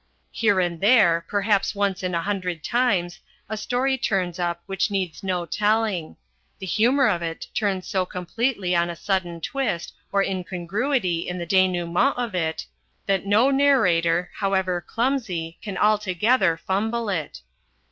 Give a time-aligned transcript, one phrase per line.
[0.31, 5.21] Here and there, perhaps once in a hundred times, a story turns up which needs
[5.21, 6.17] no telling.
[6.57, 11.45] The humour of it turns so completely on a sudden twist or incongruity in the
[11.45, 12.65] denouement of it
[13.05, 17.41] that no narrator, however clumsy, can altogether fumble it.